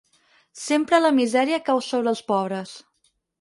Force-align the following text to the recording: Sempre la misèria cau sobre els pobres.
Sempre 0.61 0.99
la 1.03 1.11
misèria 1.17 1.59
cau 1.67 1.83
sobre 1.89 2.11
els 2.15 2.25
pobres. 2.33 2.73